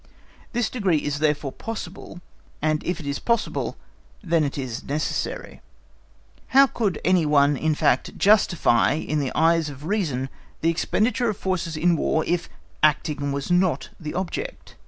This 0.51 0.67
degree 0.71 0.97
is 0.97 1.19
therefore 1.19 1.51
possible, 1.51 2.21
and 2.59 2.83
if 2.83 2.99
it 2.99 3.05
is 3.05 3.19
possible 3.19 3.77
then 4.23 4.43
it 4.43 4.57
is 4.57 4.83
necessary. 4.85 5.61
How 6.47 6.65
could 6.65 6.99
any 7.05 7.23
one 7.23 7.55
in 7.55 7.75
fact 7.75 8.17
justify 8.17 8.93
in 8.93 9.19
the 9.19 9.31
eyes 9.35 9.69
of 9.69 9.85
reason 9.85 10.29
the 10.61 10.71
expenditure 10.71 11.29
of 11.29 11.37
forces 11.37 11.77
in 11.77 11.95
War, 11.95 12.25
if 12.25 12.49
acting 12.81 13.31
was 13.31 13.51
not 13.51 13.89
the 13.99 14.15
object? 14.15 14.75